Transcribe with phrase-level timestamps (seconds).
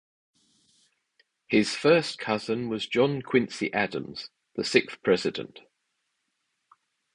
[1.45, 5.59] His first cousin was John Quincy Adams, the sixth President.